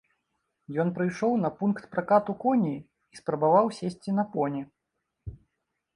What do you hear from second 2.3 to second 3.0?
коней